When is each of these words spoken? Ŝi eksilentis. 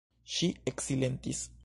Ŝi 0.35 0.49
eksilentis. 0.71 1.47